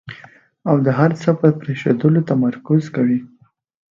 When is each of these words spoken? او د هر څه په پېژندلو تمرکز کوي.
او 0.69 0.75
د 0.85 0.87
هر 0.99 1.11
څه 1.21 1.29
په 1.39 1.47
پېژندلو 1.61 2.27
تمرکز 2.29 2.83
کوي. 2.95 3.19